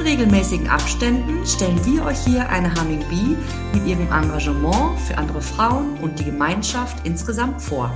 [0.00, 3.36] In regelmäßigen Abständen stellen wir euch hier eine Humming Bee
[3.74, 7.92] mit ihrem Engagement für andere Frauen und die Gemeinschaft insgesamt vor.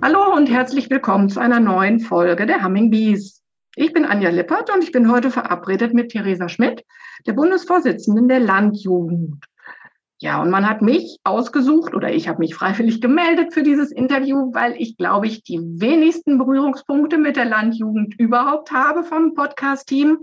[0.00, 3.42] Hallo und herzlich willkommen zu einer neuen Folge der Humming Bees.
[3.76, 6.82] Ich bin Anja Lippert und ich bin heute verabredet mit Theresa Schmidt,
[7.26, 9.44] der Bundesvorsitzenden der Landjugend.
[10.22, 14.52] Ja, und man hat mich ausgesucht oder ich habe mich freiwillig gemeldet für dieses Interview,
[14.52, 20.18] weil ich, glaube ich, die wenigsten Berührungspunkte mit der Landjugend überhaupt habe vom Podcast-Team.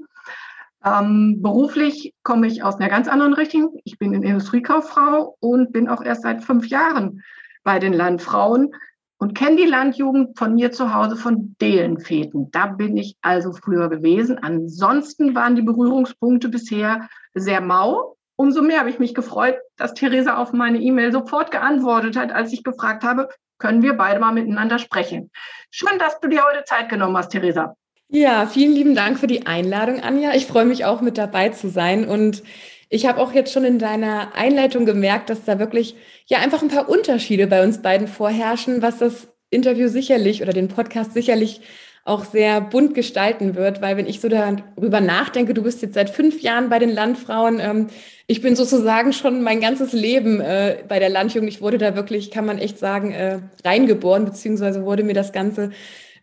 [0.86, 3.80] Ähm, beruflich komme ich aus einer ganz anderen Richtung.
[3.86, 7.24] Ich bin Industriekauffrau und bin auch erst seit fünf Jahren
[7.64, 8.76] bei den Landfrauen
[9.18, 12.52] und kenne die Landjugend von mir zu Hause von Dehlenfeten.
[12.52, 14.38] Da bin ich also früher gewesen.
[14.38, 20.38] Ansonsten waren die Berührungspunkte bisher sehr mau umso mehr habe ich mich gefreut, dass Theresa
[20.38, 24.80] auf meine E-Mail sofort geantwortet hat, als ich gefragt habe, können wir beide mal miteinander
[24.80, 25.32] sprechen.
[25.72, 27.76] Schön, dass du dir heute Zeit genommen hast, Theresa.
[28.10, 30.34] Ja, vielen lieben Dank für die Einladung, Anja.
[30.34, 32.42] Ich freue mich auch mit dabei zu sein und
[32.90, 35.96] ich habe auch jetzt schon in deiner Einleitung gemerkt, dass da wirklich
[36.28, 40.70] ja einfach ein paar Unterschiede bei uns beiden vorherrschen, was das Interview sicherlich oder den
[40.70, 41.62] Podcast sicherlich
[42.08, 46.10] auch sehr bunt gestalten wird, weil wenn ich so darüber nachdenke, du bist jetzt seit
[46.10, 47.88] fünf Jahren bei den Landfrauen, ähm,
[48.28, 51.50] ich bin sozusagen schon mein ganzes Leben äh, bei der Landjugend.
[51.50, 55.72] Ich wurde da wirklich, kann man echt sagen, äh, reingeboren, beziehungsweise wurde mir das Ganze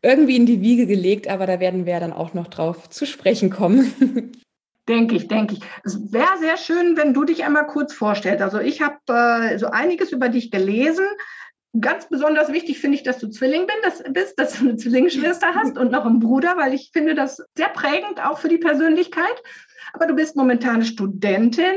[0.02, 3.50] irgendwie in die Wiege gelegt, aber da werden wir dann auch noch drauf zu sprechen
[3.50, 4.32] kommen.
[4.86, 5.60] Denke ich, denke ich.
[5.82, 8.42] Es wäre sehr schön, wenn du dich einmal kurz vorstellst.
[8.42, 11.06] Also ich habe äh, so einiges über dich gelesen.
[11.80, 13.66] Ganz besonders wichtig finde ich, dass du Zwilling
[14.12, 17.68] bist, dass du eine Zwillingsschwester hast und noch einen Bruder, weil ich finde das sehr
[17.68, 19.42] prägend auch für die Persönlichkeit.
[19.92, 21.74] Aber du bist momentan Studentin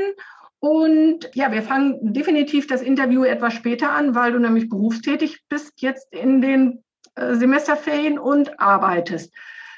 [0.60, 5.80] und ja, wir fangen definitiv das Interview etwas später an, weil du nämlich berufstätig bist
[5.82, 9.32] jetzt in den äh, Semesterferien und arbeitest.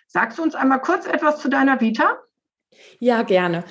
[0.06, 2.19] Sagst du uns einmal kurz etwas zu deiner Vita?
[2.98, 3.64] Ja, gerne.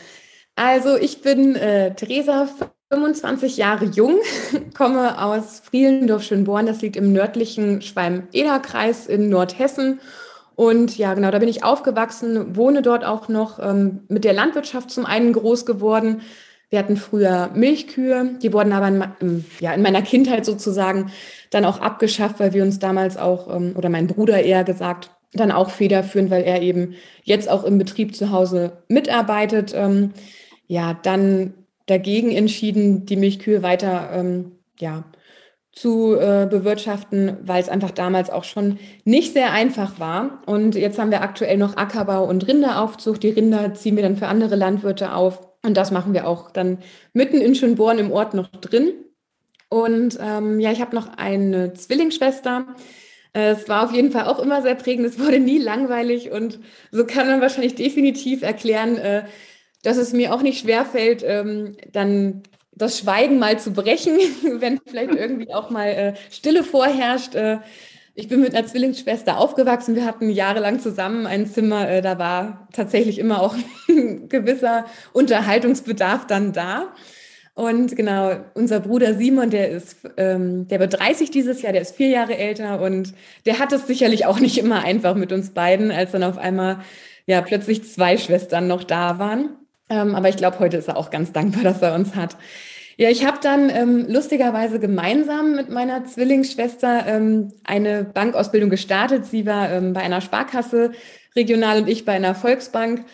[0.56, 2.48] Also ich bin äh, Theresa,
[2.92, 4.20] 25 Jahre jung,
[4.74, 10.00] komme aus Frielendorf-Schönborn, das liegt im nördlichen Schwalm-Eder-Kreis in Nordhessen.
[10.56, 14.92] Und ja, genau, da bin ich aufgewachsen, wohne dort auch noch ähm, mit der Landwirtschaft
[14.92, 16.22] zum einen groß geworden.
[16.70, 21.12] Wir hatten früher Milchkühe, die wurden aber in, ja, in meiner Kindheit sozusagen
[21.52, 25.52] dann auch abgeschafft, weil wir uns damals auch, ähm, oder mein Bruder eher gesagt, dann
[25.52, 29.74] auch federführend, weil er eben jetzt auch im Betrieb zu Hause mitarbeitet.
[29.76, 30.12] Ähm,
[30.68, 31.54] ja, dann
[31.90, 35.04] dagegen entschieden, die Milchkühe weiter ähm, ja,
[35.72, 40.42] zu äh, bewirtschaften, weil es einfach damals auch schon nicht sehr einfach war.
[40.46, 43.24] Und jetzt haben wir aktuell noch Ackerbau und Rinderaufzucht.
[43.24, 45.48] Die Rinder ziehen wir dann für andere Landwirte auf.
[45.64, 46.80] Und das machen wir auch dann
[47.14, 48.94] mitten in Schönborn im Ort noch drin.
[49.70, 52.66] Und ähm, ja, ich habe noch eine Zwillingsschwester.
[53.34, 55.06] Es war auf jeden Fall auch immer sehr prägend.
[55.06, 56.60] Es wurde nie langweilig und
[56.92, 59.24] so kann man wahrscheinlich definitiv erklären, äh,
[59.84, 64.18] dass es mir auch nicht schwerfällt, ähm, dann das Schweigen mal zu brechen,
[64.60, 67.36] wenn vielleicht irgendwie auch mal äh, Stille vorherrscht.
[67.36, 67.60] Äh,
[68.16, 69.96] ich bin mit einer Zwillingsschwester aufgewachsen.
[69.96, 71.90] Wir hatten jahrelang zusammen ein Zimmer.
[71.90, 73.56] Äh, da war tatsächlich immer auch
[73.90, 76.94] ein gewisser Unterhaltungsbedarf dann da.
[77.54, 81.96] Und genau, unser Bruder Simon, der ist, ähm, der wird 30 dieses Jahr, der ist
[81.96, 83.14] vier Jahre älter und
[83.46, 86.80] der hat es sicherlich auch nicht immer einfach mit uns beiden, als dann auf einmal
[87.26, 89.58] ja plötzlich zwei Schwestern noch da waren.
[89.90, 92.38] Ähm, aber ich glaube, heute ist er auch ganz dankbar, dass er uns hat.
[92.98, 99.26] Ja, ich habe dann ähm, lustigerweise gemeinsam mit meiner Zwillingsschwester ähm, eine Bankausbildung gestartet.
[99.26, 100.92] Sie war ähm, bei einer Sparkasse
[101.34, 103.06] regional und ich bei einer Volksbank.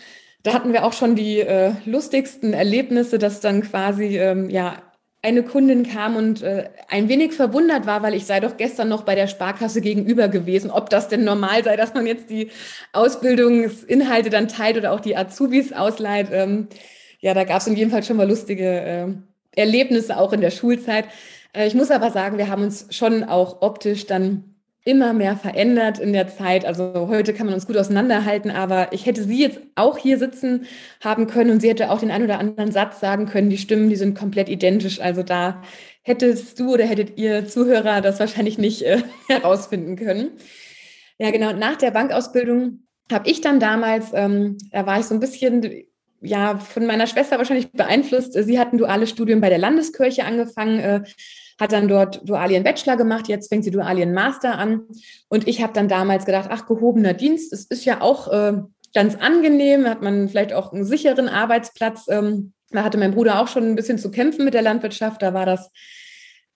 [0.42, 4.81] Da hatten wir auch schon die äh, lustigsten Erlebnisse, dass dann quasi ähm, ja
[5.25, 9.01] eine Kundin kam und äh, ein wenig verwundert war, weil ich sei doch gestern noch
[9.01, 12.51] bei der Sparkasse gegenüber gewesen, ob das denn normal sei, dass man jetzt die
[12.94, 16.27] Ausbildungsinhalte dann teilt oder auch die Azubis ausleiht.
[16.31, 16.68] Ähm,
[17.22, 19.07] ja, da gab es in jedem Fall schon mal lustige äh,
[19.56, 21.06] Erlebnisse auch in der Schulzeit.
[21.54, 24.55] Äh, ich muss aber sagen, wir haben uns schon auch optisch dann
[24.86, 26.64] immer mehr verändert in der Zeit.
[26.64, 30.68] Also heute kann man uns gut auseinanderhalten, aber ich hätte sie jetzt auch hier sitzen
[31.04, 33.50] haben können und sie hätte auch den einen oder anderen Satz sagen können.
[33.50, 35.02] Die Stimmen, die sind komplett identisch.
[35.02, 35.64] Also da
[36.04, 40.30] hättest du oder hättet ihr Zuhörer das wahrscheinlich nicht äh, herausfinden können.
[41.18, 41.52] Ja, genau.
[41.52, 45.88] Nach der Bankausbildung habe ich dann damals, ähm, da war ich so ein bisschen
[46.22, 48.34] ja von meiner Schwester wahrscheinlich beeinflusst.
[48.34, 51.04] Sie hat ein duales Studium bei der Landeskirche angefangen, äh,
[51.60, 54.81] hat dann dort dualien Bachelor gemacht, jetzt fängt sie dualien Master an.
[55.30, 58.62] Und ich habe dann damals gedacht, ach, gehobener Dienst, es ist ja auch äh,
[58.94, 62.07] ganz angenehm, hat man vielleicht auch einen sicheren Arbeitsplatz.
[62.10, 65.34] Ähm, da hatte mein Bruder auch schon ein bisschen zu kämpfen mit der Landwirtschaft, da
[65.34, 65.72] war das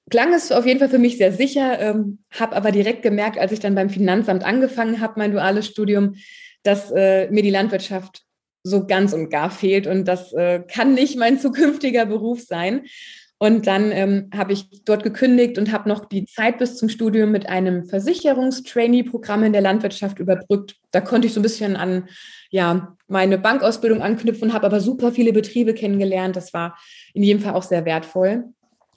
[0.10, 3.52] klang es auf jeden Fall für mich sehr sicher, ähm, habe aber direkt gemerkt, als
[3.52, 6.16] ich dann beim Finanzamt angefangen habe, mein duales Studium,
[6.64, 8.24] dass äh, mir die Landwirtschaft
[8.64, 12.86] so ganz und gar fehlt und das äh, kann nicht mein zukünftiger Beruf sein.
[13.42, 17.32] Und dann ähm, habe ich dort gekündigt und habe noch die Zeit bis zum Studium
[17.32, 20.76] mit einem Versicherungstrainee-Programm in der Landwirtschaft überbrückt.
[20.92, 22.10] Da konnte ich so ein bisschen an
[22.52, 26.36] ja, meine Bankausbildung anknüpfen, habe aber super viele Betriebe kennengelernt.
[26.36, 26.78] Das war
[27.14, 28.44] in jedem Fall auch sehr wertvoll.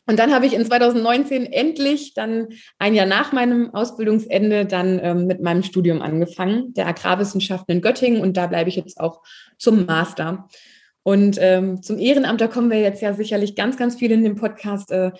[0.07, 2.49] Und dann habe ich in 2019 endlich dann
[2.79, 8.21] ein Jahr nach meinem Ausbildungsende dann ähm, mit meinem Studium angefangen, der Agrarwissenschaften in Göttingen.
[8.21, 9.23] Und da bleibe ich jetzt auch
[9.59, 10.49] zum Master.
[11.03, 14.37] Und ähm, zum Ehrenamt, da kommen wir jetzt ja sicherlich ganz, ganz viel in dem
[14.37, 14.91] Podcast.
[14.91, 15.11] Äh,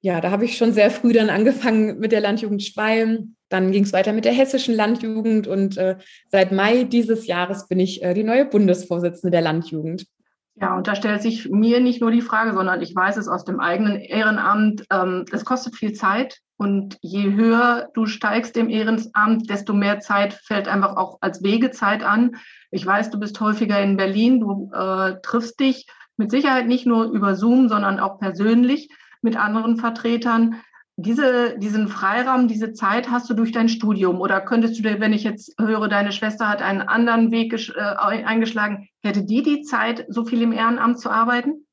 [0.00, 3.36] ja, da habe ich schon sehr früh dann angefangen mit der Landjugend Schwalm.
[3.48, 5.96] Dann ging es weiter mit der hessischen Landjugend und äh,
[6.28, 10.06] seit Mai dieses Jahres bin ich äh, die neue Bundesvorsitzende der Landjugend.
[10.54, 13.44] Ja, und da stellt sich mir nicht nur die Frage, sondern ich weiß es aus
[13.44, 16.38] dem eigenen Ehrenamt, ähm, es kostet viel Zeit.
[16.58, 22.04] Und je höher du steigst im Ehrenamt, desto mehr Zeit fällt einfach auch als Wegezeit
[22.04, 22.36] an.
[22.70, 27.06] Ich weiß, du bist häufiger in Berlin, du äh, triffst dich mit Sicherheit nicht nur
[27.06, 28.90] über Zoom, sondern auch persönlich
[29.22, 30.56] mit anderen Vertretern
[30.96, 35.12] diese, diesen Freiraum, diese Zeit hast du durch dein Studium oder könntest du dir, wenn
[35.12, 40.04] ich jetzt höre, deine Schwester hat einen anderen Weg äh, eingeschlagen, hätte die die Zeit,
[40.08, 41.66] so viel im Ehrenamt zu arbeiten?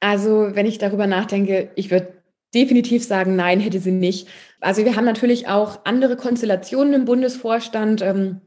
[0.00, 2.12] Also, wenn ich darüber nachdenke, ich würde
[2.52, 4.28] definitiv sagen, nein, hätte sie nicht.
[4.60, 8.02] Also, wir haben natürlich auch andere Konstellationen im Bundesvorstand.
[8.02, 8.40] Ähm,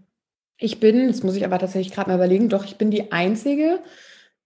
[0.59, 3.79] ich bin, das muss ich aber tatsächlich gerade mal überlegen, doch, ich bin die Einzige,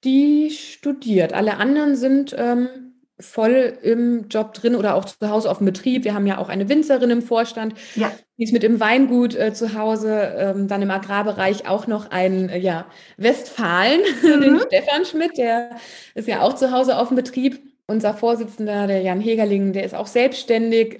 [0.03, 1.33] die studiert.
[1.33, 2.90] Alle anderen sind ähm,
[3.21, 6.03] voll im Job drin oder auch zu Hause auf dem Betrieb.
[6.03, 8.11] Wir haben ja auch eine Winzerin im Vorstand, ja.
[8.37, 12.49] die ist mit im Weingut äh, zu Hause, ähm, dann im Agrarbereich auch noch ein
[12.49, 12.85] äh, ja,
[13.17, 14.41] Westfalen, mhm.
[14.41, 15.71] den Stefan Schmidt, der
[16.15, 17.59] ist ja auch zu Hause auf dem Betrieb.
[17.87, 20.99] Unser Vorsitzender, der Jan Hegerling, der ist auch selbstständig.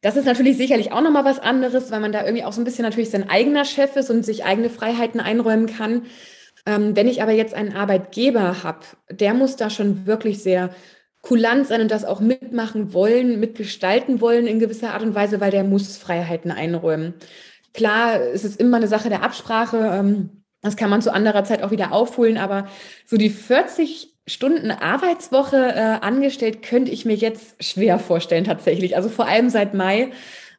[0.00, 2.64] Das ist natürlich sicherlich auch nochmal was anderes, weil man da irgendwie auch so ein
[2.64, 6.02] bisschen natürlich sein eigener Chef ist und sich eigene Freiheiten einräumen kann.
[6.66, 10.70] Ähm, wenn ich aber jetzt einen Arbeitgeber habe, der muss da schon wirklich sehr
[11.24, 15.50] kulant sein und das auch mitmachen wollen, mitgestalten wollen in gewisser Art und Weise, weil
[15.50, 17.14] der muss Freiheiten einräumen.
[17.72, 19.78] Klar, es ist immer eine Sache der Absprache.
[19.78, 22.68] Ähm, das kann man zu anderer Zeit auch wieder aufholen, aber
[23.06, 28.94] so die 40 Stunden Arbeitswoche äh, angestellt könnte ich mir jetzt schwer vorstellen tatsächlich.
[28.96, 30.12] Also vor allem seit Mai.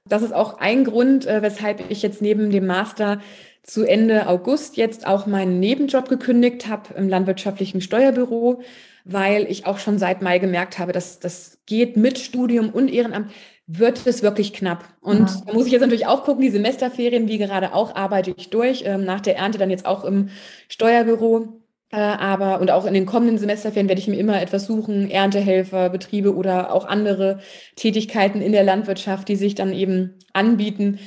[0.08, 3.22] Das ist auch ein Grund, äh, weshalb ich jetzt neben dem Master
[3.62, 8.62] zu Ende August jetzt auch meinen Nebenjob gekündigt habe im landwirtschaftlichen Steuerbüro
[9.06, 13.32] weil ich auch schon seit Mai gemerkt habe, dass das geht mit Studium und Ehrenamt,
[13.68, 14.84] wird es wirklich knapp.
[15.02, 15.42] Und ja.
[15.46, 18.84] da muss ich jetzt natürlich auch gucken, die Semesterferien, wie gerade auch, arbeite ich durch.
[18.86, 20.30] Ähm, nach der Ernte dann jetzt auch im
[20.68, 21.62] Steuerbüro.
[21.92, 25.90] Äh, aber und auch in den kommenden Semesterferien werde ich mir immer etwas suchen, Erntehelfer,
[25.90, 27.40] Betriebe oder auch andere
[27.76, 31.00] Tätigkeiten in der Landwirtschaft, die sich dann eben anbieten.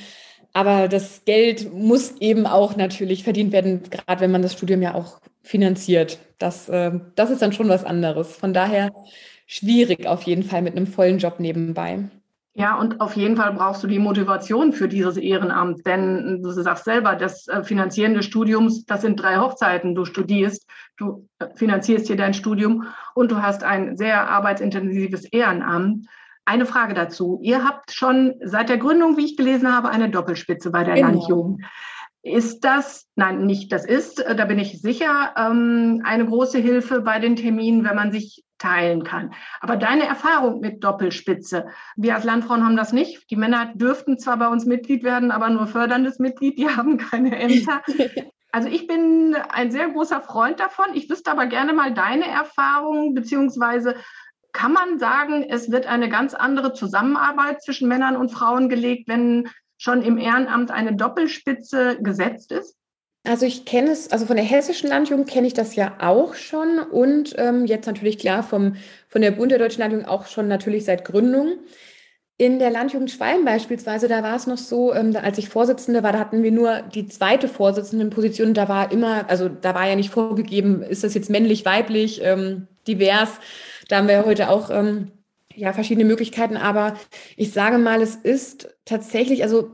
[0.53, 4.95] Aber das Geld muss eben auch natürlich verdient werden, gerade wenn man das Studium ja
[4.95, 6.19] auch finanziert.
[6.39, 8.37] Das, äh, das ist dann schon was anderes.
[8.37, 8.93] Von daher
[9.47, 12.09] schwierig auf jeden Fall mit einem vollen Job nebenbei.
[12.59, 16.87] Ja, und auf jeden Fall brauchst du die Motivation für dieses Ehrenamt, denn du sagst
[16.87, 19.95] selber, das äh, Finanzieren des Studiums, das sind drei Hochzeiten.
[19.95, 26.09] Du studierst, du äh, finanzierst hier dein Studium und du hast ein sehr arbeitsintensives Ehrenamt.
[26.49, 27.39] Eine Frage dazu.
[27.43, 31.09] Ihr habt schon seit der Gründung, wie ich gelesen habe, eine Doppelspitze bei der genau.
[31.09, 31.63] Landjugend.
[32.23, 37.03] Ist das, nein, nicht das ist, äh, da bin ich sicher, ähm, eine große Hilfe
[37.03, 39.35] bei den Terminen, wenn man sich teilen kann.
[39.61, 43.31] Aber deine Erfahrung mit Doppelspitze, wir als Landfrauen haben das nicht.
[43.31, 47.39] Die Männer dürften zwar bei uns Mitglied werden, aber nur förderndes Mitglied, die haben keine
[47.39, 47.83] Ämter.
[48.51, 50.87] Also ich bin ein sehr großer Freund davon.
[50.95, 53.95] Ich wüsste aber gerne mal deine Erfahrungen, beziehungsweise
[54.59, 59.49] kann man sagen, es wird eine ganz andere Zusammenarbeit zwischen Männern und Frauen gelegt, wenn
[59.77, 62.75] schon im Ehrenamt eine Doppelspitze gesetzt ist?
[63.25, 66.81] Also ich kenne es, also von der hessischen Landjugend kenne ich das ja auch schon
[66.81, 68.75] und ähm, jetzt natürlich klar vom,
[69.09, 71.59] von der Bund der Deutschen Landjugend auch schon natürlich seit Gründung.
[72.41, 76.13] In der Landjugend Schwalm beispielsweise, da war es noch so, ähm, als ich Vorsitzende war,
[76.13, 78.55] da hatten wir nur die zweite Vorsitzendenposition.
[78.55, 82.69] Da war immer, also da war ja nicht vorgegeben, ist das jetzt männlich, weiblich, ähm,
[82.87, 83.31] divers.
[83.89, 85.11] Da haben wir heute auch ähm,
[85.53, 86.97] ja, verschiedene Möglichkeiten, aber
[87.37, 89.73] ich sage mal, es ist tatsächlich, also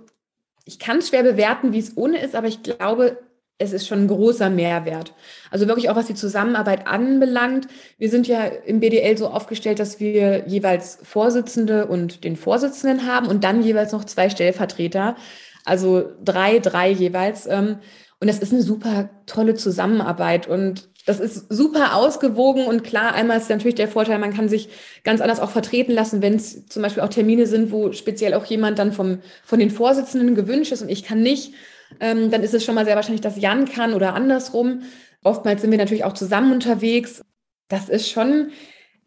[0.64, 3.18] ich kann es schwer bewerten, wie es ohne ist, aber ich glaube,
[3.58, 5.14] es ist schon ein großer Mehrwert.
[5.50, 7.68] Also wirklich auch was die Zusammenarbeit anbelangt.
[7.98, 13.28] Wir sind ja im BDL so aufgestellt, dass wir jeweils Vorsitzende und den Vorsitzenden haben
[13.28, 15.16] und dann jeweils noch zwei Stellvertreter.
[15.64, 17.46] Also drei, drei jeweils.
[17.46, 17.78] Ähm,
[18.20, 23.36] und das ist eine super tolle Zusammenarbeit und das ist super ausgewogen und klar, einmal
[23.36, 24.70] ist natürlich der Vorteil, man kann sich
[25.02, 28.46] ganz anders auch vertreten lassen, wenn es zum Beispiel auch Termine sind, wo speziell auch
[28.46, 31.52] jemand dann vom, von den Vorsitzenden gewünscht ist und ich kann nicht
[32.00, 34.82] ähm, dann ist es schon mal sehr wahrscheinlich, dass Jan kann oder andersrum.
[35.22, 37.22] Oftmals sind wir natürlich auch zusammen unterwegs.
[37.68, 38.50] Das ist schon,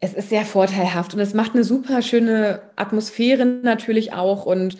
[0.00, 4.46] es ist sehr vorteilhaft und es macht eine super schöne Atmosphäre natürlich auch.
[4.46, 4.76] Und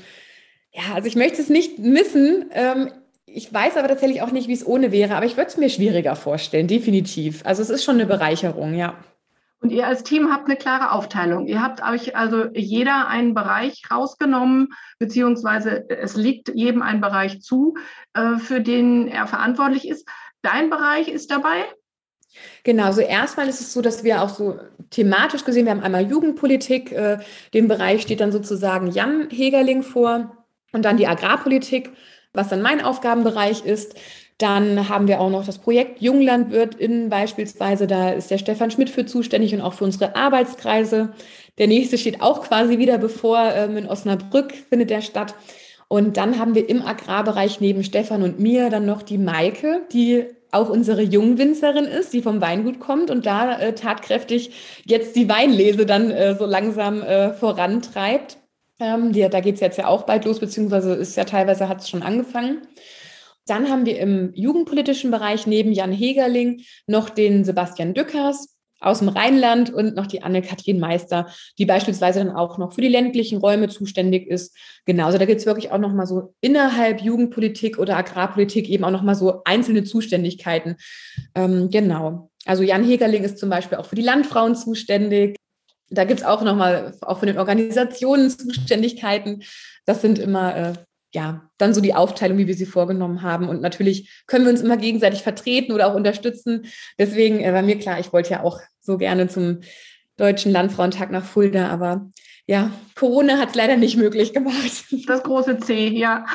[0.73, 2.47] ja, also ich möchte es nicht missen.
[2.53, 2.91] Ähm,
[3.27, 5.69] ich weiß aber tatsächlich auch nicht, wie es ohne wäre, aber ich würde es mir
[5.69, 7.45] schwieriger vorstellen, definitiv.
[7.45, 8.97] Also es ist schon eine Bereicherung, ja.
[9.61, 11.47] Und ihr als Team habt eine klare Aufteilung.
[11.47, 17.75] Ihr habt euch also jeder einen Bereich rausgenommen, beziehungsweise es liegt jedem ein Bereich zu,
[18.15, 20.09] äh, für den er verantwortlich ist.
[20.43, 21.65] Dein Bereich ist dabei?
[22.63, 24.61] Genau, so erstmal ist es so, dass wir auch so
[24.91, 27.19] thematisch gesehen, wir haben einmal Jugendpolitik, äh,
[27.53, 31.91] dem Bereich steht dann sozusagen Jan Hegerling vor und dann die Agrarpolitik,
[32.33, 33.99] was dann mein Aufgabenbereich ist.
[34.39, 37.89] Dann haben wir auch noch das Projekt JunglandwirtInnen beispielsweise.
[37.89, 41.11] Da ist der Stefan Schmidt für zuständig und auch für unsere Arbeitskreise.
[41.59, 43.53] Der nächste steht auch quasi wieder bevor.
[43.55, 45.35] Ähm, in Osnabrück findet der statt.
[45.89, 50.27] Und dann haben wir im Agrarbereich neben Stefan und mir dann noch die Maike, die
[50.51, 54.51] auch unsere Jungwinzerin ist, die vom Weingut kommt und da äh, tatkräftig
[54.85, 58.39] jetzt die Weinlese dann äh, so langsam äh, vorantreibt.
[58.81, 61.81] Ähm, die, da geht es jetzt ja auch bald los, beziehungsweise ist ja teilweise hat
[61.81, 62.63] es schon angefangen.
[63.49, 69.09] Dann haben wir im jugendpolitischen Bereich neben Jan Hegerling noch den Sebastian Dückers aus dem
[69.09, 71.27] Rheinland und noch die Anne-Kathrin Meister,
[71.59, 74.57] die beispielsweise dann auch noch für die ländlichen Räume zuständig ist.
[74.85, 78.91] Genauso, da gibt es wirklich auch noch mal so innerhalb Jugendpolitik oder Agrarpolitik eben auch
[78.91, 80.77] noch mal so einzelne Zuständigkeiten.
[81.35, 82.31] Ähm, genau.
[82.45, 85.37] Also Jan Hegerling ist zum Beispiel auch für die Landfrauen zuständig.
[85.91, 89.43] Da gibt es auch noch mal auch von den Organisationen Zuständigkeiten.
[89.87, 90.73] Das sind immer äh,
[91.13, 93.49] ja, dann so die Aufteilung, wie wir sie vorgenommen haben.
[93.49, 96.67] Und natürlich können wir uns immer gegenseitig vertreten oder auch unterstützen.
[96.99, 99.61] Deswegen äh, war mir klar, ich wollte ja auch so gerne zum
[100.17, 102.09] Deutschen Landfrauentag nach Fulda, aber
[102.47, 104.85] ja, Corona hat es leider nicht möglich gemacht.
[105.07, 106.27] Das große C, ja.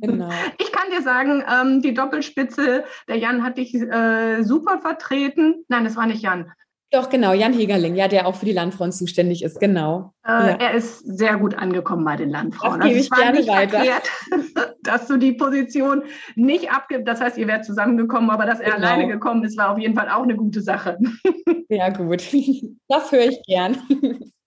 [0.00, 0.30] Genau.
[0.58, 5.64] Ich kann dir sagen, ähm, die Doppelspitze, der Jan hat dich äh, super vertreten.
[5.68, 6.52] Nein, das war nicht Jan.
[6.96, 10.14] Doch, genau, Jan Hegerling, ja, der auch für die Landfrauen zuständig ist, genau.
[10.26, 10.56] Äh, ja.
[10.58, 12.80] Er ist sehr gut angekommen bei den Landfrauen.
[12.80, 13.84] Das gebe also ich gerne weiter.
[13.84, 16.04] Verkehrt, dass du die Position
[16.36, 17.06] nicht abgibst.
[17.06, 18.86] Das heißt, ihr wärt zusammengekommen, aber dass er genau.
[18.86, 20.96] alleine gekommen ist, war auf jeden Fall auch eine gute Sache.
[21.68, 22.22] Ja, gut.
[22.86, 23.76] Das höre ich gern.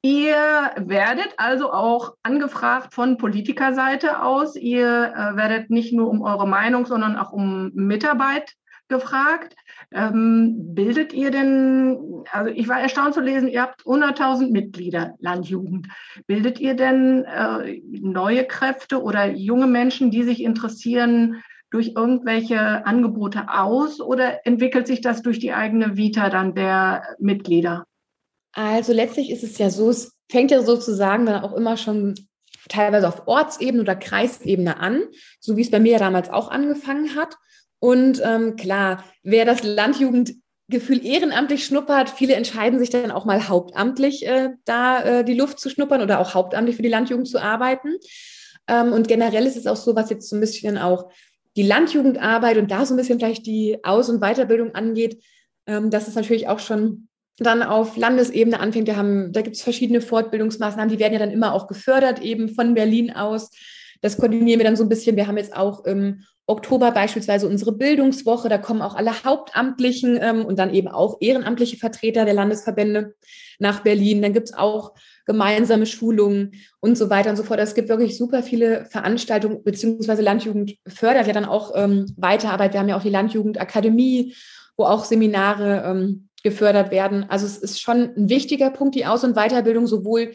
[0.02, 0.38] Ihr
[0.78, 4.56] werdet also auch angefragt von Politikerseite aus.
[4.56, 8.54] Ihr äh, werdet nicht nur um eure Meinung, sondern auch um Mitarbeit
[8.88, 9.56] gefragt.
[9.92, 15.88] Ähm, bildet ihr denn, also ich war erstaunt zu lesen, ihr habt 100.000 Mitglieder, Landjugend.
[16.28, 21.42] Bildet ihr denn äh, neue Kräfte oder junge Menschen, die sich interessieren,
[21.72, 27.86] durch irgendwelche Angebote aus oder entwickelt sich das durch die eigene Vita dann der Mitglieder?
[28.54, 32.16] Also letztlich ist es ja so, es fängt ja sozusagen dann auch immer schon
[32.68, 35.04] teilweise auf Ortsebene oder Kreisebene an,
[35.40, 37.36] so wie es bei mir damals auch angefangen hat.
[37.80, 44.28] Und ähm, klar, wer das Landjugendgefühl ehrenamtlich schnuppert, viele entscheiden sich dann auch mal hauptamtlich
[44.28, 47.96] äh, da äh, die Luft zu schnuppern oder auch hauptamtlich für die Landjugend zu arbeiten.
[48.68, 51.10] Ähm, und generell ist es auch so, was jetzt so ein bisschen auch
[51.56, 55.24] die Landjugendarbeit und da so ein bisschen vielleicht die Aus- und Weiterbildung angeht,
[55.66, 57.08] ähm, dass es natürlich auch schon
[57.38, 58.88] dann auf Landesebene anfängt.
[58.88, 62.50] Wir haben, da gibt es verschiedene Fortbildungsmaßnahmen, die werden ja dann immer auch gefördert, eben
[62.50, 63.50] von Berlin aus.
[64.02, 65.16] Das koordinieren wir dann so ein bisschen.
[65.16, 68.50] Wir haben jetzt auch im Oktober beispielsweise unsere Bildungswoche.
[68.50, 73.14] Da kommen auch alle Hauptamtlichen ähm, und dann eben auch ehrenamtliche Vertreter der Landesverbände
[73.60, 74.22] nach Berlin.
[74.22, 77.60] Dann gibt es auch gemeinsame Schulungen und so weiter und so fort.
[77.60, 82.74] Es gibt wirklich super viele Veranstaltungen, beziehungsweise Landjugend fördert ja dann auch ähm, Weiterarbeit.
[82.74, 84.34] Wir haben ja auch die Landjugendakademie,
[84.76, 87.26] wo auch Seminare ähm, gefördert werden.
[87.30, 90.34] Also es ist schon ein wichtiger Punkt, die Aus- und Weiterbildung sowohl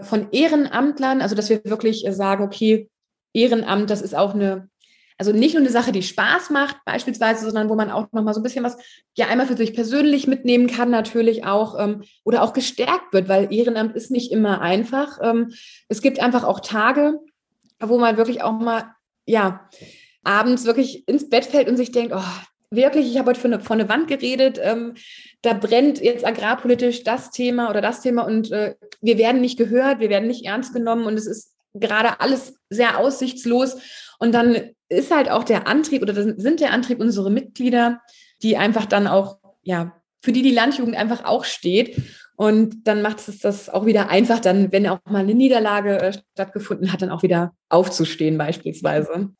[0.00, 2.88] von Ehrenamtlern, also dass wir wirklich äh, sagen, okay,
[3.34, 4.70] Ehrenamt, das ist auch eine
[5.20, 8.40] also nicht nur eine Sache, die Spaß macht, beispielsweise, sondern wo man auch nochmal so
[8.40, 8.78] ein bisschen was,
[9.18, 13.52] ja, einmal für sich persönlich mitnehmen kann, natürlich auch, ähm, oder auch gestärkt wird, weil
[13.52, 15.18] Ehrenamt ist nicht immer einfach.
[15.20, 15.52] Ähm,
[15.90, 17.18] es gibt einfach auch Tage,
[17.80, 18.94] wo man wirklich auch mal,
[19.26, 19.68] ja,
[20.24, 22.22] abends wirklich ins Bett fällt und sich denkt, oh,
[22.70, 24.94] wirklich, ich habe heute von eine, Wand geredet, ähm,
[25.42, 30.00] da brennt jetzt agrarpolitisch das Thema oder das Thema und äh, wir werden nicht gehört,
[30.00, 33.76] wir werden nicht ernst genommen und es ist gerade alles sehr aussichtslos.
[34.18, 38.00] Und dann ist halt auch der Antrieb oder sind der Antrieb unsere Mitglieder,
[38.42, 39.92] die einfach dann auch, ja,
[40.22, 42.02] für die die Landjugend einfach auch steht.
[42.36, 46.12] Und dann macht es das auch wieder einfach, dann, wenn auch mal eine Niederlage äh,
[46.34, 49.30] stattgefunden hat, dann auch wieder aufzustehen beispielsweise.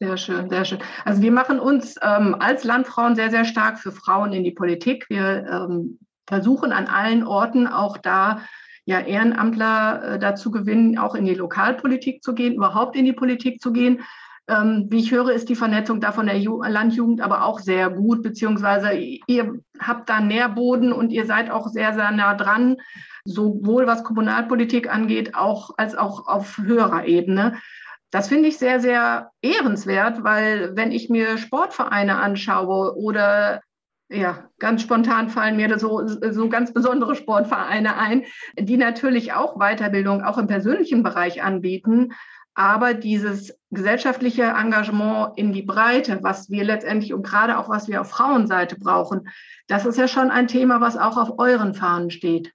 [0.00, 0.78] Sehr schön, sehr schön.
[1.04, 5.06] Also wir machen uns ähm, als Landfrauen sehr, sehr stark für Frauen in die Politik.
[5.08, 8.42] Wir ähm, versuchen an allen Orten auch da
[8.84, 13.60] ja Ehrenamtler äh, dazu gewinnen, auch in die Lokalpolitik zu gehen, überhaupt in die Politik
[13.60, 14.02] zu gehen.
[14.48, 17.90] Ähm, wie ich höre, ist die Vernetzung da von der Ju Landjugend aber auch sehr
[17.90, 22.78] gut, beziehungsweise ihr habt da Nährboden und ihr seid auch sehr, sehr nah dran,
[23.24, 27.58] sowohl was Kommunalpolitik angeht, auch als auch auf höherer Ebene.
[28.10, 33.60] Das finde ich sehr, sehr ehrenswert, weil wenn ich mir Sportvereine anschaue oder
[34.10, 38.24] ja, ganz spontan fallen mir so, so ganz besondere Sportvereine ein,
[38.58, 42.12] die natürlich auch Weiterbildung auch im persönlichen Bereich anbieten.
[42.54, 48.00] Aber dieses gesellschaftliche Engagement in die Breite, was wir letztendlich und gerade auch was wir
[48.00, 49.28] auf Frauenseite brauchen,
[49.68, 52.52] das ist ja schon ein Thema, was auch auf euren Fahnen steht.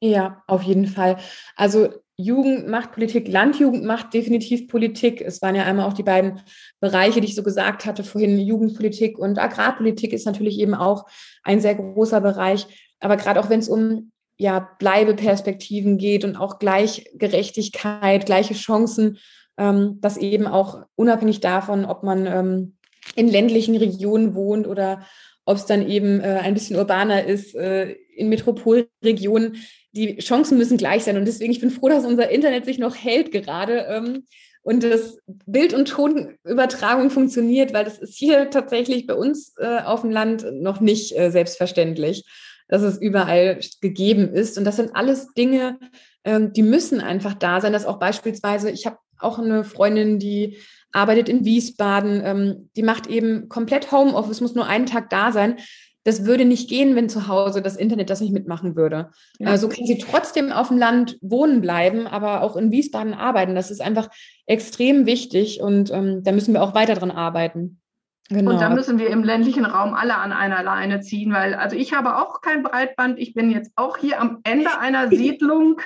[0.00, 1.16] Ja, auf jeden Fall.
[1.56, 1.88] Also
[2.18, 5.20] Jugend macht Politik, Landjugend macht definitiv Politik.
[5.20, 6.40] Es waren ja einmal auch die beiden
[6.80, 8.38] Bereiche, die ich so gesagt hatte vorhin.
[8.38, 11.06] Jugendpolitik und Agrarpolitik ist natürlich eben auch
[11.42, 12.66] ein sehr großer Bereich.
[13.00, 19.18] Aber gerade auch wenn es um ja, Bleibeperspektiven geht und auch Gleichgerechtigkeit, gleiche Chancen
[19.58, 22.76] ähm, dass eben auch unabhängig davon, ob man ähm,
[23.14, 25.06] in ländlichen Regionen wohnt oder
[25.44, 29.56] ob es dann eben äh, ein bisschen urbaner ist, äh, in Metropolregionen,
[29.92, 31.16] die Chancen müssen gleich sein.
[31.16, 33.86] Und deswegen, ich bin froh, dass unser Internet sich noch hält gerade.
[33.88, 34.24] Ähm,
[34.62, 40.00] und das Bild- und Tonübertragung funktioniert, weil das ist hier tatsächlich bei uns äh, auf
[40.00, 42.24] dem Land noch nicht äh, selbstverständlich,
[42.68, 44.58] dass es überall gegeben ist.
[44.58, 45.78] Und das sind alles Dinge,
[46.24, 50.58] ähm, die müssen einfach da sein, dass auch beispielsweise, ich habe auch eine Freundin, die
[50.92, 55.56] arbeitet in Wiesbaden, ähm, die macht eben komplett Homeoffice, muss nur einen Tag da sein.
[56.04, 59.10] Das würde nicht gehen, wenn zu Hause das Internet das nicht mitmachen würde.
[59.38, 59.56] Ja.
[59.58, 63.56] So kann sie trotzdem auf dem Land wohnen bleiben, aber auch in Wiesbaden arbeiten.
[63.56, 64.08] Das ist einfach
[64.46, 67.80] extrem wichtig und ähm, da müssen wir auch weiter dran arbeiten.
[68.28, 68.50] Genau.
[68.50, 71.94] Und da müssen wir im ländlichen Raum alle an einer Leine ziehen, weil also ich
[71.94, 73.20] habe auch kein Breitband.
[73.20, 75.80] Ich bin jetzt auch hier am Ende einer Siedlung,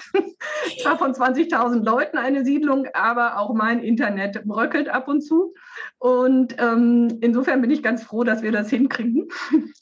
[0.81, 5.55] zwar von 20.000 Leuten eine Siedlung, aber auch mein Internet bröckelt ab und zu.
[5.99, 9.29] Und ähm, insofern bin ich ganz froh, dass wir das hinkriegen.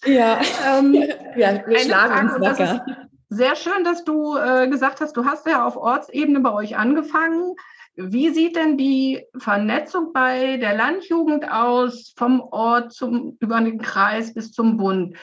[0.04, 0.40] Ja,
[0.78, 0.94] ähm,
[1.36, 2.86] ja wir schlagen Frage, uns wacker.
[3.30, 7.54] Sehr schön, dass du äh, gesagt hast, du hast ja auf Ortsebene bei euch angefangen.
[8.00, 14.32] Wie sieht denn die Vernetzung bei der Landjugend aus, vom Ort zum, über den Kreis
[14.32, 15.16] bis zum Bund?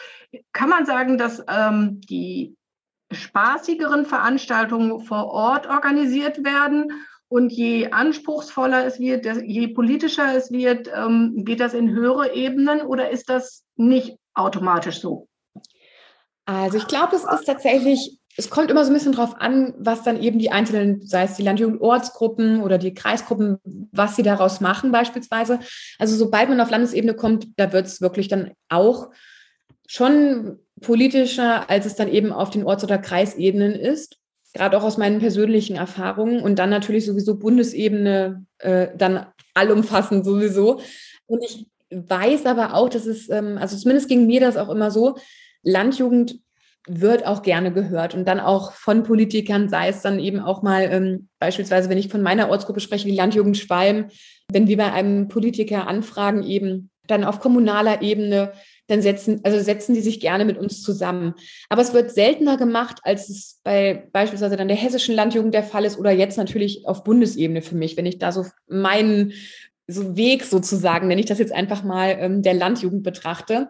[0.52, 2.58] Kann man sagen, dass ähm, die
[3.14, 6.92] spaßigeren Veranstaltungen vor Ort organisiert werden
[7.30, 12.82] und je anspruchsvoller es wird, je politischer es wird, ähm, geht das in höhere Ebenen
[12.82, 15.30] oder ist das nicht automatisch so?
[16.44, 20.04] Also ich glaube, es ist tatsächlich es kommt immer so ein bisschen drauf an, was
[20.04, 23.58] dann eben die einzelnen, sei es die Landjugendortsgruppen oder die Kreisgruppen,
[23.92, 25.60] was sie daraus machen beispielsweise.
[26.00, 29.10] Also sobald man auf Landesebene kommt, da wird es wirklich dann auch
[29.88, 34.18] schon politischer, als es dann eben auf den Orts- oder Kreisebenen ist.
[34.54, 40.82] Gerade auch aus meinen persönlichen Erfahrungen und dann natürlich sowieso Bundesebene äh, dann allumfassend sowieso.
[41.26, 44.92] Und ich weiß aber auch, dass es, ähm, also zumindest ging mir das auch immer
[44.92, 45.18] so,
[45.64, 46.40] Landjugend
[46.88, 50.88] wird auch gerne gehört und dann auch von Politikern, sei es dann eben auch mal
[50.92, 54.06] ähm, beispielsweise, wenn ich von meiner Ortsgruppe spreche, die Landjugend Schwalm,
[54.52, 58.52] wenn wir bei einem Politiker anfragen, eben dann auf kommunaler Ebene,
[58.88, 61.34] dann setzen, also setzen die sich gerne mit uns zusammen.
[61.70, 65.86] Aber es wird seltener gemacht, als es bei beispielsweise dann der hessischen Landjugend der Fall
[65.86, 69.34] ist oder jetzt natürlich auf Bundesebene für mich, wenn ich da so meinen
[69.88, 73.70] so Weg sozusagen, nenne ich das jetzt einfach mal, ähm, der Landjugend betrachte.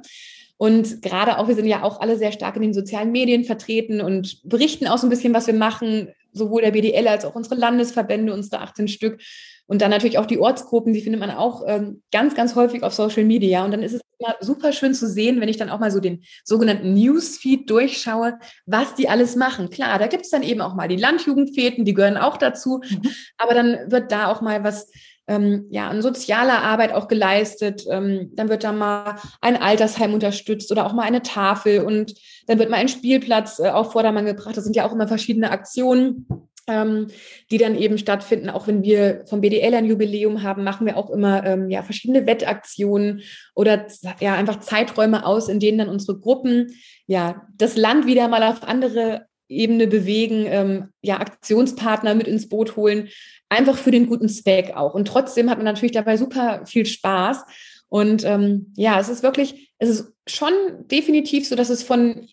[0.58, 4.00] Und gerade auch, wir sind ja auch alle sehr stark in den sozialen Medien vertreten
[4.00, 7.56] und berichten auch so ein bisschen, was wir machen, sowohl der BDL als auch unsere
[7.56, 9.22] Landesverbände, unsere 18 Stück.
[9.68, 12.94] Und dann natürlich auch die Ortsgruppen, die findet man auch ähm, ganz, ganz häufig auf
[12.94, 13.66] Social Media.
[13.66, 16.00] Und dann ist es immer super schön zu sehen, wenn ich dann auch mal so
[16.00, 19.70] den sogenannten Newsfeed durchschaue, was die alles machen.
[19.72, 22.82] Klar, da gibt es dann eben auch mal die Landjugendfäden, die gehören auch dazu.
[22.88, 23.02] Mhm.
[23.38, 24.92] Aber dann wird da auch mal was
[25.28, 27.86] ähm, ja, an sozialer Arbeit auch geleistet.
[27.90, 32.14] Ähm, dann wird da mal ein Altersheim unterstützt oder auch mal eine Tafel und
[32.48, 34.56] dann wird mal ein Spielplatz äh, auf Vordermann gebracht.
[34.56, 36.28] Das sind ja auch immer verschiedene Aktionen.
[36.68, 37.10] Ähm,
[37.52, 38.50] die dann eben stattfinden.
[38.50, 42.26] Auch wenn wir vom BDL ein Jubiläum haben, machen wir auch immer ähm, ja, verschiedene
[42.26, 43.22] Wettaktionen
[43.54, 43.86] oder
[44.20, 46.74] ja, einfach Zeiträume aus, in denen dann unsere Gruppen
[47.06, 52.76] ja das Land wieder mal auf andere Ebene bewegen, ähm, ja, Aktionspartner mit ins Boot
[52.76, 53.10] holen,
[53.50, 54.94] einfach für den guten Zweck auch.
[54.94, 57.44] Und trotzdem hat man natürlich dabei super viel Spaß.
[57.88, 60.54] Und ähm, ja, es ist wirklich, es ist schon
[60.92, 62.28] definitiv so, dass es von,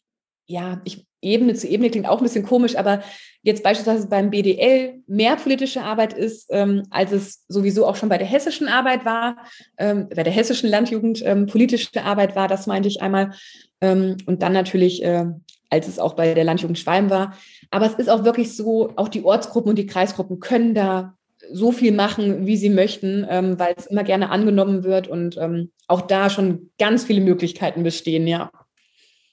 [0.47, 3.03] ja, ich, Ebene zu Ebene klingt auch ein bisschen komisch, aber
[3.43, 8.19] jetzt beispielsweise beim BDL mehr politische Arbeit ist, ähm, als es sowieso auch schon bei
[8.19, 9.37] der hessischen Arbeit war,
[9.79, 13.31] ähm, bei der hessischen Landjugend ähm, politische Arbeit war, das meinte ich einmal.
[13.81, 15.27] Ähm, und dann natürlich, äh,
[15.73, 17.35] als es auch bei der Landjugend Schwalm war.
[17.71, 21.15] Aber es ist auch wirklich so, auch die Ortsgruppen und die Kreisgruppen können da
[21.51, 25.73] so viel machen, wie sie möchten, ähm, weil es immer gerne angenommen wird und ähm,
[25.89, 28.51] auch da schon ganz viele Möglichkeiten bestehen, ja.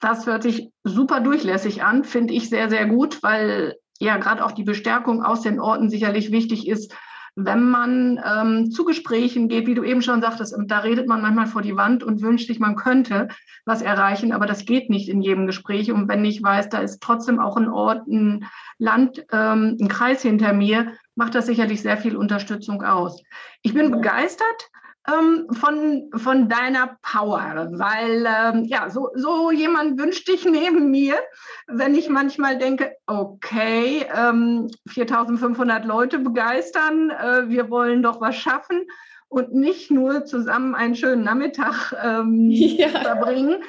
[0.00, 4.52] Das hört sich super durchlässig an, finde ich sehr, sehr gut, weil ja gerade auch
[4.52, 6.94] die Bestärkung aus den Orten sicherlich wichtig ist,
[7.36, 11.46] wenn man ähm, zu Gesprächen geht, wie du eben schon sagtest, da redet man manchmal
[11.46, 13.28] vor die Wand und wünscht sich, man könnte
[13.64, 15.92] was erreichen, aber das geht nicht in jedem Gespräch.
[15.92, 18.46] Und wenn ich weiß, da ist trotzdem auch ein Ort, ein
[18.78, 23.22] Land, ähm, ein Kreis hinter mir, macht das sicherlich sehr viel Unterstützung aus.
[23.62, 24.70] Ich bin begeistert
[25.08, 31.16] ähm, von, von deiner Power, weil ähm, ja, so, so jemand wünscht dich neben mir,
[31.66, 38.86] wenn ich manchmal denke, okay, ähm, 4500 Leute begeistern, äh, wir wollen doch was schaffen
[39.28, 42.88] und nicht nur zusammen einen schönen Nachmittag ähm, ja.
[42.88, 43.62] verbringen.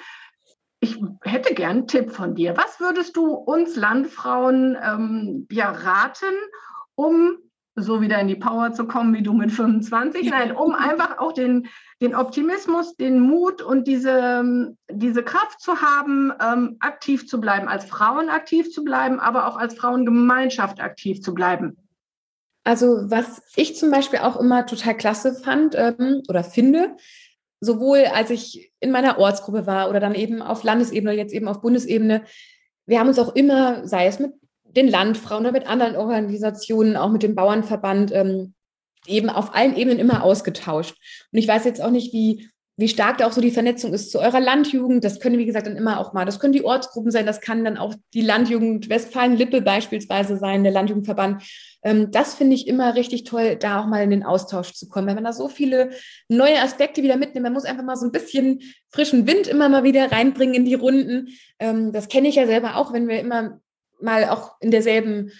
[0.83, 2.57] Ich hätte gern einen Tipp von dir.
[2.57, 6.33] Was würdest du uns Landfrauen ähm, ja raten,
[6.95, 7.37] um
[7.75, 10.29] so wieder in die Power zu kommen wie du mit 25.
[10.29, 11.67] Nein, um einfach auch den,
[12.01, 17.85] den Optimismus, den Mut und diese, diese Kraft zu haben, ähm, aktiv zu bleiben, als
[17.85, 21.77] Frauen aktiv zu bleiben, aber auch als Frauengemeinschaft aktiv zu bleiben.
[22.63, 26.95] Also was ich zum Beispiel auch immer total klasse fand ähm, oder finde,
[27.59, 31.61] sowohl als ich in meiner Ortsgruppe war oder dann eben auf Landesebene, jetzt eben auf
[31.61, 32.23] Bundesebene,
[32.85, 34.33] wir haben uns auch immer, sei es mit
[34.75, 38.53] den Landfrauen oder mit anderen Organisationen, auch mit dem Bauernverband, ähm,
[39.07, 40.95] eben auf allen Ebenen immer ausgetauscht.
[41.31, 44.11] Und ich weiß jetzt auch nicht, wie, wie stark da auch so die Vernetzung ist
[44.11, 45.03] zu eurer Landjugend.
[45.03, 47.63] Das können, wie gesagt, dann immer auch mal, das können die Ortsgruppen sein, das kann
[47.65, 51.43] dann auch die Landjugend Westfalen-Lippe beispielsweise sein, der Landjugendverband.
[51.83, 55.07] Ähm, das finde ich immer richtig toll, da auch mal in den Austausch zu kommen,
[55.07, 55.91] wenn man da so viele
[56.29, 57.43] neue Aspekte wieder mitnimmt.
[57.43, 60.75] Man muss einfach mal so ein bisschen frischen Wind immer mal wieder reinbringen in die
[60.75, 61.29] Runden.
[61.59, 63.59] Ähm, das kenne ich ja selber auch, wenn wir immer
[64.01, 65.31] mal auch in derselben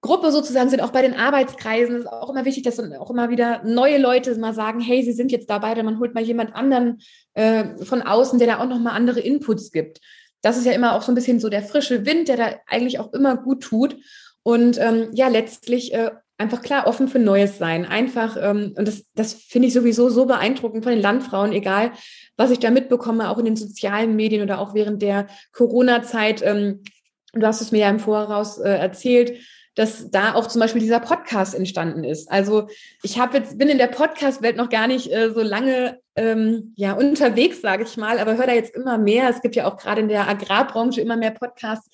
[0.00, 3.30] Gruppe sozusagen sind, auch bei den Arbeitskreisen ist auch immer wichtig, dass dann auch immer
[3.30, 6.54] wieder neue Leute mal sagen, hey, sie sind jetzt dabei, denn man holt mal jemand
[6.54, 7.00] anderen
[7.34, 10.00] äh, von außen, der da auch nochmal andere Inputs gibt.
[10.40, 13.00] Das ist ja immer auch so ein bisschen so der frische Wind, der da eigentlich
[13.00, 13.96] auch immer gut tut.
[14.44, 17.84] Und ähm, ja, letztlich äh, einfach klar offen für Neues sein.
[17.84, 21.90] Einfach, ähm, und das, das finde ich sowieso so beeindruckend von den Landfrauen, egal
[22.36, 26.40] was ich da mitbekomme, auch in den sozialen Medien oder auch während der Corona-Zeit.
[26.44, 26.84] Ähm,
[27.32, 29.38] du hast es mir ja im Voraus äh, erzählt,
[29.74, 32.28] dass da auch zum Beispiel dieser Podcast entstanden ist.
[32.32, 32.66] Also
[33.04, 36.94] ich habe jetzt bin in der Podcast-Welt noch gar nicht äh, so lange ähm, ja
[36.94, 39.30] unterwegs, sage ich mal, aber höre da jetzt immer mehr.
[39.30, 41.88] Es gibt ja auch gerade in der Agrarbranche immer mehr Podcasts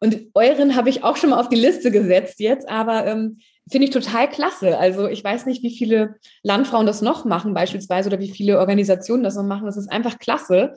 [0.00, 3.38] und euren habe ich auch schon mal auf die Liste gesetzt jetzt, aber ähm,
[3.70, 4.78] finde ich total klasse.
[4.78, 9.22] Also ich weiß nicht, wie viele Landfrauen das noch machen beispielsweise oder wie viele Organisationen
[9.22, 9.66] das noch machen.
[9.66, 10.74] Das ist einfach klasse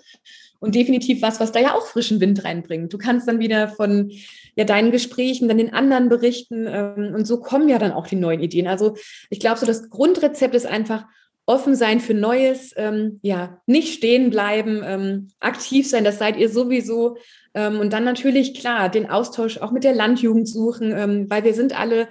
[0.60, 2.93] und definitiv was, was da ja auch frischen Wind reinbringt.
[2.93, 4.12] Du kannst dann wieder von
[4.56, 8.15] ja, deinen Gesprächen dann den anderen berichten ähm, und so kommen ja dann auch die
[8.15, 8.67] neuen Ideen.
[8.67, 8.95] Also
[9.29, 11.06] ich glaube, so das Grundrezept ist einfach
[11.45, 16.49] offen sein für Neues, ähm, ja, nicht stehen bleiben, ähm, aktiv sein, das seid ihr
[16.49, 17.17] sowieso.
[17.53, 21.53] Ähm, und dann natürlich, klar, den Austausch auch mit der Landjugend suchen, ähm, weil wir
[21.53, 22.08] sind alle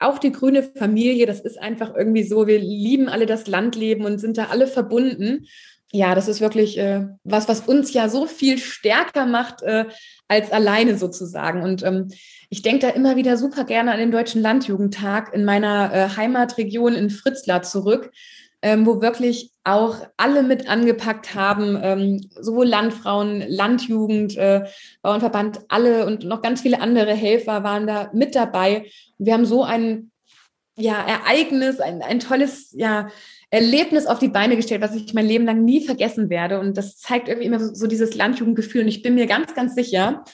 [0.00, 4.18] auch die grüne Familie, das ist einfach irgendwie so, wir lieben alle das Landleben und
[4.18, 5.46] sind da alle verbunden
[5.92, 9.86] ja, das ist wirklich äh, was, was uns ja so viel stärker macht äh,
[10.28, 11.62] als alleine sozusagen.
[11.62, 12.08] Und ähm,
[12.48, 16.94] ich denke da immer wieder super gerne an den Deutschen Landjugendtag in meiner äh, Heimatregion
[16.94, 18.12] in Fritzlar zurück,
[18.62, 24.64] ähm, wo wirklich auch alle mit angepackt haben, ähm, sowohl Landfrauen, Landjugend, äh,
[25.02, 28.86] Bauernverband, alle und noch ganz viele andere Helfer waren da mit dabei.
[29.18, 30.10] Und wir haben so ein
[30.76, 33.10] ja, Ereignis, ein, ein tolles, ja,
[33.50, 36.60] Erlebnis auf die Beine gestellt, was ich mein Leben lang nie vergessen werde.
[36.60, 38.82] Und das zeigt irgendwie immer so, so dieses Landjugendgefühl.
[38.82, 40.24] Und ich bin mir ganz, ganz sicher,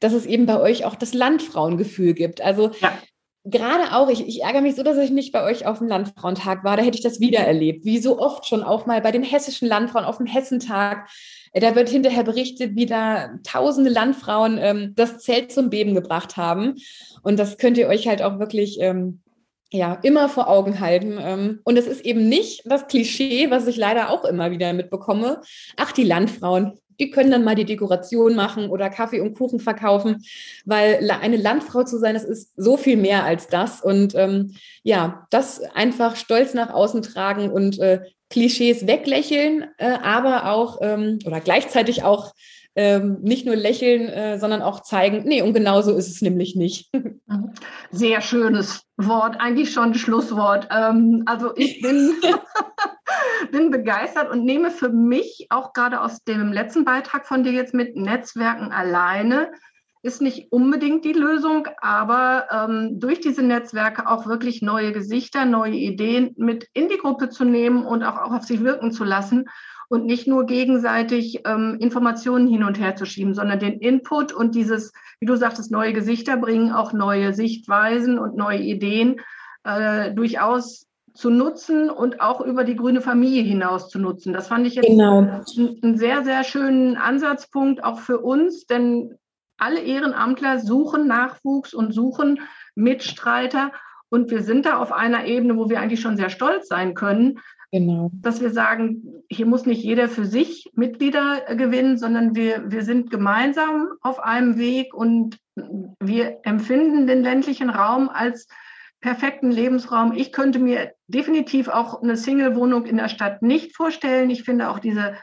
[0.00, 2.40] dass es eben bei euch auch das Landfrauengefühl gibt.
[2.40, 2.98] Also ja.
[3.44, 6.64] Gerade auch, ich, ich ärgere mich so, dass ich nicht bei euch auf dem Landfrauentag
[6.64, 6.76] war.
[6.76, 7.84] Da hätte ich das wieder erlebt.
[7.84, 11.08] Wie so oft schon auch mal bei den hessischen Landfrauen auf dem Hessentag.
[11.52, 16.76] Da wird hinterher berichtet, wie da tausende Landfrauen ähm, das Zelt zum Beben gebracht haben.
[17.22, 19.20] Und das könnt ihr euch halt auch wirklich ähm,
[19.72, 21.18] ja, immer vor Augen halten.
[21.20, 25.40] Ähm, und es ist eben nicht das Klischee, was ich leider auch immer wieder mitbekomme.
[25.76, 30.24] Ach, die Landfrauen, die können dann mal die Dekoration machen oder Kaffee und Kuchen verkaufen,
[30.64, 33.82] weil eine Landfrau zu sein, das ist so viel mehr als das.
[33.82, 40.50] Und ähm, ja, das einfach stolz nach außen tragen und äh, Klischees weglächeln, äh, aber
[40.50, 42.32] auch ähm, oder gleichzeitig auch
[42.74, 46.56] ähm, nicht nur lächeln, äh, sondern auch zeigen, nee, und genau so ist es nämlich
[46.56, 46.90] nicht.
[47.90, 50.68] Sehr schönes Wort, eigentlich schon Schlusswort.
[50.70, 52.14] Ähm, also ich bin,
[53.52, 57.74] bin begeistert und nehme für mich auch gerade aus dem letzten Beitrag von dir jetzt
[57.74, 59.50] mit Netzwerken alleine
[60.04, 65.74] ist nicht unbedingt die Lösung, aber ähm, durch diese Netzwerke auch wirklich neue Gesichter, neue
[65.74, 69.44] Ideen mit in die Gruppe zu nehmen und auch, auch auf sich wirken zu lassen
[69.92, 74.54] und nicht nur gegenseitig ähm, Informationen hin und her zu schieben, sondern den Input und
[74.54, 79.20] dieses, wie du sagtest, neue Gesichter bringen, auch neue Sichtweisen und neue Ideen
[79.64, 84.32] äh, durchaus zu nutzen und auch über die grüne Familie hinaus zu nutzen.
[84.32, 85.42] Das fand ich jetzt genau.
[85.58, 89.18] einen sehr, sehr schönen Ansatzpunkt auch für uns, denn
[89.58, 92.40] alle Ehrenamtler suchen Nachwuchs und suchen
[92.74, 93.72] Mitstreiter.
[94.08, 97.40] Und wir sind da auf einer Ebene, wo wir eigentlich schon sehr stolz sein können,
[97.72, 98.10] Genau.
[98.20, 103.10] Dass wir sagen, hier muss nicht jeder für sich Mitglieder gewinnen, sondern wir, wir sind
[103.10, 105.38] gemeinsam auf einem Weg und
[105.98, 108.46] wir empfinden den ländlichen Raum als
[109.00, 110.12] perfekten Lebensraum.
[110.12, 114.28] Ich könnte mir definitiv auch eine Single-Wohnung in der Stadt nicht vorstellen.
[114.28, 115.16] Ich finde auch diese,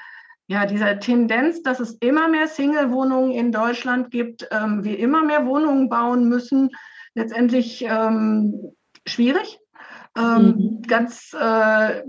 [0.47, 5.45] ja, diese Tendenz, dass es immer mehr Single-Wohnungen in Deutschland gibt, ähm, wir immer mehr
[5.45, 6.71] Wohnungen bauen müssen,
[7.13, 8.73] letztendlich ähm,
[9.07, 9.59] schwierig.
[10.17, 10.81] Ähm, mhm.
[10.87, 12.01] Ganz äh,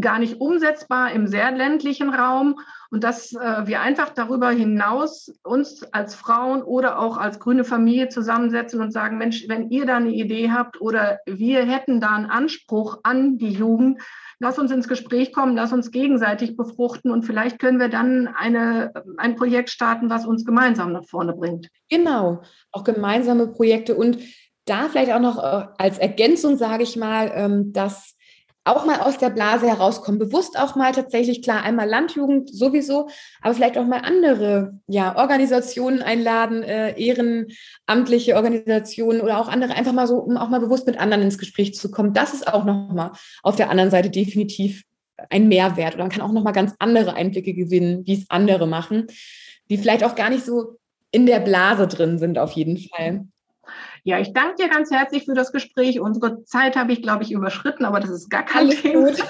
[0.00, 2.58] gar nicht umsetzbar im sehr ländlichen Raum
[2.90, 8.08] und dass äh, wir einfach darüber hinaus uns als Frauen oder auch als grüne Familie
[8.08, 12.26] zusammensetzen und sagen, Mensch, wenn ihr da eine Idee habt oder wir hätten da einen
[12.26, 14.00] Anspruch an die Jugend,
[14.38, 18.92] lass uns ins Gespräch kommen, lass uns gegenseitig befruchten und vielleicht können wir dann eine,
[19.18, 21.68] ein Projekt starten, was uns gemeinsam nach vorne bringt.
[21.90, 24.18] Genau, auch gemeinsame Projekte und
[24.64, 28.16] da vielleicht auch noch äh, als Ergänzung sage ich mal, ähm, dass
[28.64, 33.08] auch mal aus der Blase herauskommen, bewusst auch mal tatsächlich, klar, einmal Landjugend sowieso,
[33.40, 39.92] aber vielleicht auch mal andere ja, Organisationen einladen, äh, ehrenamtliche Organisationen oder auch andere, einfach
[39.92, 42.12] mal so, um auch mal bewusst mit anderen ins Gespräch zu kommen.
[42.12, 44.84] Das ist auch nochmal auf der anderen Seite definitiv
[45.30, 45.94] ein Mehrwert.
[45.94, 49.06] Oder man kann auch nochmal ganz andere Einblicke gewinnen, wie es andere machen,
[49.70, 50.78] die vielleicht auch gar nicht so
[51.10, 53.26] in der Blase drin sind, auf jeden Fall.
[54.04, 56.00] Ja, ich danke dir ganz herzlich für das Gespräch.
[56.00, 59.06] Unsere Zeit habe ich, glaube ich, überschritten, aber das ist gar kein Alles Thema.
[59.06, 59.22] Gut.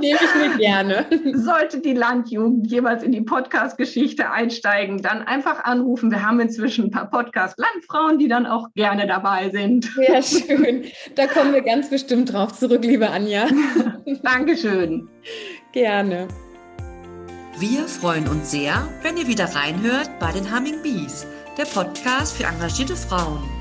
[0.00, 1.06] Die nehme ich mir gerne.
[1.34, 6.10] Sollte die Landjugend jeweils in die Podcast-Geschichte einsteigen, dann einfach anrufen.
[6.10, 9.84] Wir haben inzwischen ein paar Podcast-Landfrauen, die dann auch gerne dabei sind.
[9.84, 10.84] Sehr schön.
[11.14, 13.46] Da kommen wir ganz bestimmt drauf zurück, liebe Anja.
[14.22, 15.10] Dankeschön.
[15.72, 16.26] Gerne.
[17.58, 21.26] Wir freuen uns sehr, wenn ihr wieder reinhört bei den Humming Bees,
[21.58, 23.55] der Podcast für engagierte Frauen.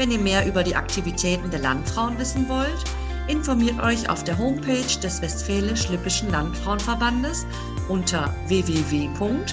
[0.00, 2.84] Wenn ihr mehr über die Aktivitäten der Landfrauen wissen wollt,
[3.28, 7.44] informiert euch auf der Homepage des Westfälisch-Lippischen Landfrauenverbandes
[7.86, 9.50] unter www.wllv.de.